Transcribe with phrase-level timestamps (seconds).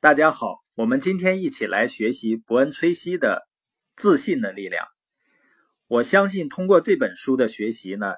[0.00, 3.48] 大家好，我们今天一起来学习伯恩·崔西的
[4.00, 4.84] 《自信的力量》。
[5.88, 8.14] 我相信通过这本书的学习呢，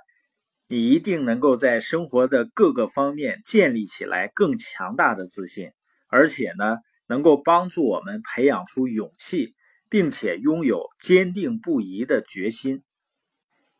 [0.69, 5.71] 你一定能够在生活的各个方面建立起来更强大的自信，
[6.09, 6.77] 而且呢，
[7.07, 9.55] 能够帮助我们培养出勇气，
[9.89, 12.83] 并且拥有坚定不移的决心。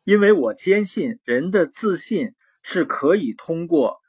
[0.05, 2.33] 因为我坚信，人的自信
[2.63, 3.99] 是可以通过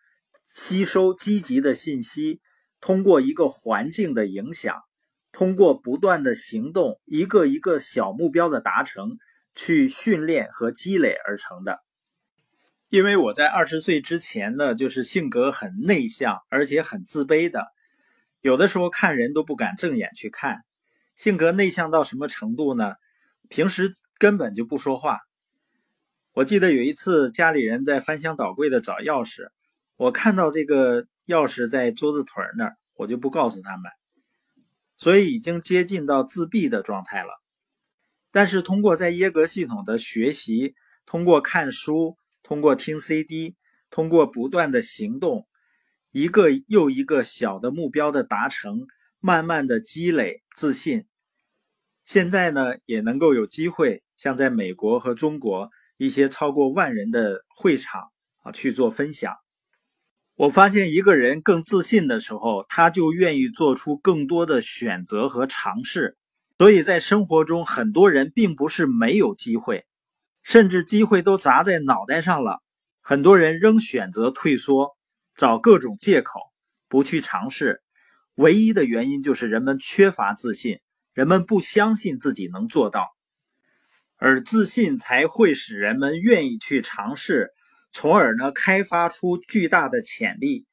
[0.46, 2.40] 吸收积极的信息。
[2.82, 4.82] 通过一个环境的影响，
[5.30, 9.16] 通过不断的行动，一个一个小目标的达成，
[9.54, 11.79] 去训练和积累而成的。
[12.88, 17.68] 因为我在二十岁之前呢，就是性格很内向，而且很自卑的，
[18.40, 20.58] 有的时候看人都不敢正眼去看。
[21.14, 22.94] 性格内向到什么程度呢？
[23.49, 25.21] 平时根本就不说话。
[26.32, 29.49] 我记得有一次家里人在翻箱倒柜的找钥匙，
[29.96, 31.06] 我看到这个。
[31.28, 33.92] 钥匙在桌子腿那儿，我就不告诉他们，
[34.96, 37.40] 所以已经接近到自闭的状态了。
[38.32, 40.74] 但是通过在耶格系统的学习，
[41.06, 43.54] 通过看书，通过听 CD，
[43.88, 45.46] 通过不断的行动，
[46.10, 48.88] 一个又一个小的目标的达成，
[49.20, 51.06] 慢慢的积累自信。
[52.04, 59.32] 现在呢，也能够有机会像在美国和中国一些超过万人的会场啊去做分享。
[60.34, 66.16] 我发现一个人更自信的时候，他就愿意做出更多的选择和尝试。
[66.58, 69.84] 所以在生活中，很多人并不是没有机会，
[70.42, 72.62] 甚至机会都砸在脑袋上了，
[73.00, 74.97] 很多人仍选择退缩，
[75.34, 76.41] 找各种借口
[76.89, 77.83] 不去尝试。
[78.36, 80.78] 唯一的原因就是人们缺乏自信，
[81.12, 83.08] 人们不相信自己能做到，
[84.17, 87.50] 而自信才会使人们愿意去尝试。
[87.92, 90.66] 从而呢，开发出巨大的潜力。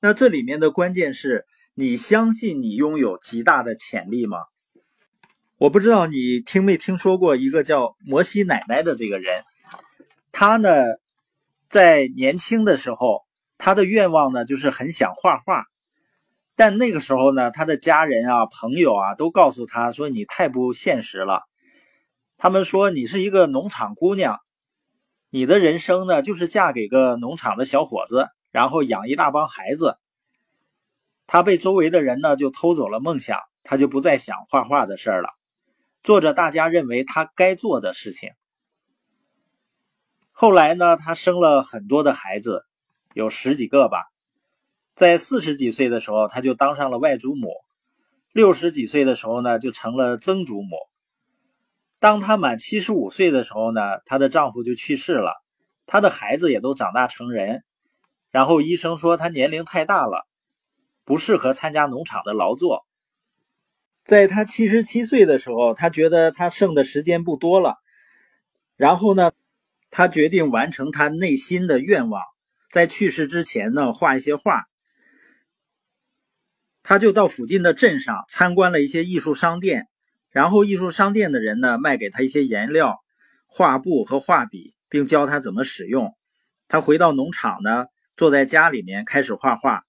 [0.00, 4.38] 那这里面的关键是你相信你拥有极大的潜力吗？
[5.58, 9.42] 我不知道你听没听说过一个叫摩西奶奶的这个人。
[10.32, 10.70] 他呢，
[11.68, 13.26] 在年轻的时候，
[13.58, 15.66] 他的愿望呢就是很想画画。
[16.56, 21.42] 但那个时候呢，他的家人啊、朋友啊都告诉他说：“你太不现实了。”
[22.38, 24.38] 他们说：“你是一个农场姑娘。”
[25.32, 29.96] 你的人生呢，就是嫁给个农场的小伙子，然后养一大帮孩子。
[31.28, 35.28] 他被周围的人呢就偷走了梦想，他就不再想画画的事儿了，
[36.02, 38.30] 做着大家认为他该做的事情。
[40.32, 42.64] 后来呢，他生了很多的孩子，
[43.14, 44.02] 有十几个吧。
[44.96, 47.50] 在四十几岁的时候，他就当上了外祖母；
[48.32, 50.76] 六十几岁的时候呢，就成了曾祖母。
[52.00, 55.34] 当她满七十五岁的时候呢，她的丈夫就去世了，
[55.86, 57.62] 她的孩子也都长大成人。
[58.30, 60.26] 然后医生说她年龄太大了，
[61.04, 62.86] 不适合参加农场的劳作。
[64.02, 67.76] 在她七十七岁的时候，她觉得她剩的时间不多了。
[68.76, 69.32] 然后呢，
[69.90, 72.22] 她决定完成她内心的愿望，
[72.70, 74.64] 在去世之前呢，画一些画。
[76.82, 79.88] 她就到附近的镇上参观了一些艺术商店。
[80.30, 83.00] 然后艺术商店的人呢，卖给他一些颜料、
[83.48, 86.14] 画布和画笔，并教他怎么使用。
[86.68, 87.86] 他回到农场呢，
[88.16, 89.82] 坐在家里面开始画画。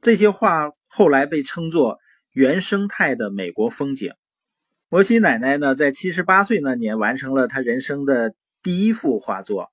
[0.00, 1.98] 这些画后来被称作
[2.30, 4.12] 原生态的美国风景。
[4.88, 8.32] 摩西奶奶呢，在七十八岁那年完成了她人生的
[8.62, 9.72] 第一幅画作。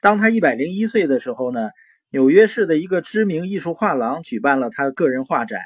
[0.00, 1.70] 当她一百零一岁的时候呢，
[2.10, 5.60] 纽约市的一个知名艺术画廊举办了她个人画展。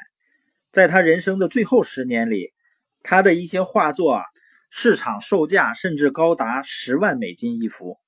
[0.71, 2.53] 在他人生的最后十年里。
[3.03, 4.23] 他的一些画作啊，
[4.69, 7.99] 市场售价甚至高达十万美金一幅。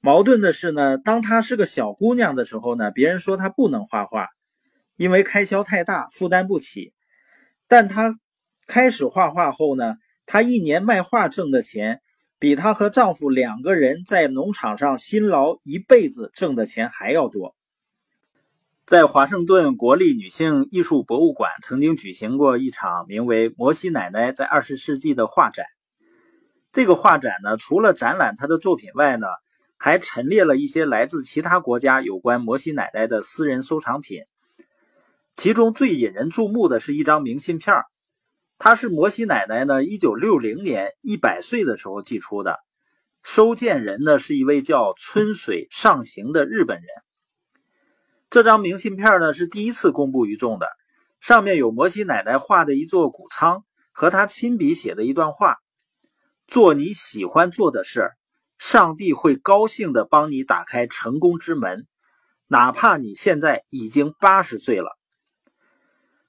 [0.00, 4.28] 矛盾的是呢，当她是个小姑娘的时候呢，别人说她不能画画，
[4.96, 6.94] 因为开销太大，负担不起。
[7.68, 8.18] 但她
[8.66, 12.00] 开始画画后呢，她一年卖画挣的钱，
[12.38, 17.54] 比她和丈夫两个人在农场上辛劳一辈子挣的钱还要多。
[18.90, 25.64] 在华盛顿国立女性艺术博物馆曾经举行过一场名为《摩西奶奶在二十世纪》的画展。
[26.72, 29.28] 这个画展呢，除了展览她的作品外呢，
[29.76, 34.24] 还陈列了一些来自其他国家有关摩西奶奶的私人收藏品。
[35.34, 37.84] 其中最引人注目的是一张明信片
[38.58, 42.58] 它是摩西奶奶呢1960年一百岁的时候寄出的，
[43.22, 46.86] 收件人呢是一位叫春水上行的日本人。
[48.30, 50.68] 这张明信片呢是第一次公布于众的，
[51.18, 55.56] 上面有摩西奶奶画的一座谷仓和她亲笔写的一段话
[56.46, 58.12] ：“做你喜欢做的事，
[58.56, 61.88] 上帝会高兴地帮你打开成功之门，
[62.46, 64.96] 哪怕你现在已经八十岁了。”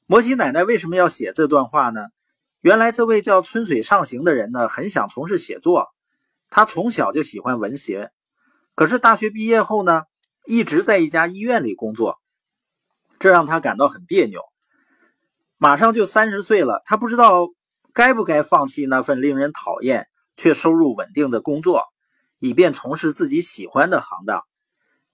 [0.08, 2.08] 摩西奶奶为什么要写这段话呢？
[2.62, 5.90] 原来这位叫春水上行的人呢，很想从事写作。
[6.50, 8.12] 他从小就喜欢文学，
[8.74, 10.04] 可是大学毕业后呢，
[10.46, 12.20] 一直在一家医院里工作，
[13.20, 14.42] 这让他感到很别扭。
[15.58, 17.50] 马上就三十岁了，他不知道
[17.94, 21.84] 该不该放弃那份令人讨厌却收入稳定的工作，
[22.40, 24.44] 以便从事自己喜欢的行当。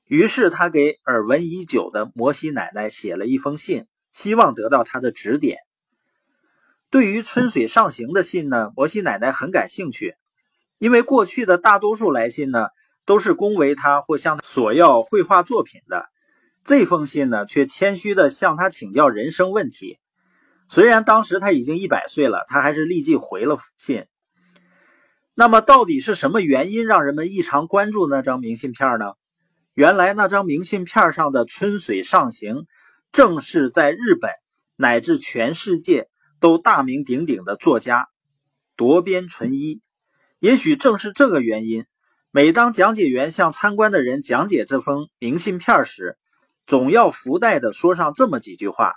[0.05, 3.85] 于是他给耳闻已久的摩西奶奶写了一封信。
[4.09, 5.59] 希望得到他的指点。
[6.89, 10.15] 对于春水上行的信呢，摩西奶奶很感兴趣，
[10.79, 12.69] 因为过去的大多数来信呢，
[13.07, 16.07] 都是恭维他或向他索要绘画作品的。
[16.63, 19.97] 这封信呢，却谦虚的向他请教人生问题。
[20.69, 24.05] 虽然当时他已经一百岁了，他还是立即回了信。
[25.33, 29.13] 那么，到底是什么原因让人们异常关注那张明信片呢？
[29.73, 32.67] 原来那张明信片上的春水上行。
[33.13, 34.29] 正是在日本
[34.75, 36.09] 乃至全世界
[36.41, 38.09] 都大名鼎鼎的作家
[38.75, 39.81] 夺边纯一，
[40.39, 41.85] 也许正是这个原因，
[42.37, 46.19] 每当讲解员向参观的人讲解这封明信片时，
[46.67, 48.93] 总要附带的说上这么几句话：“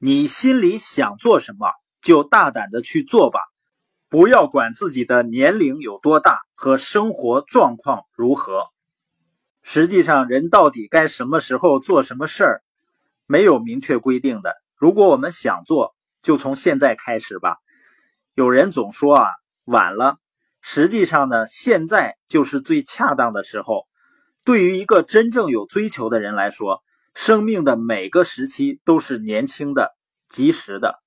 [0.00, 1.70] 你心里想做什么，
[2.02, 3.38] 就大胆的去做吧，
[4.08, 8.64] 不要管自己的年龄有多大和生活状况如何。
[9.62, 12.62] 实际上，人到底该什么时候做什么事儿？”
[13.26, 14.56] 没有明确规定的。
[14.74, 17.58] 如果我们想做，就从现在开始吧。
[18.34, 19.30] 有人总说啊，
[19.62, 20.16] 晚了。
[20.60, 23.88] 实际上呢，现在就是最恰当的时候。
[24.44, 26.82] 对于一个真正有追求的人来说，
[27.14, 29.96] 生命的每个时期都是年轻的、
[30.28, 31.02] 及时的。